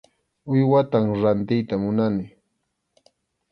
[0.51, 2.25] Uywatam rantiyta munani.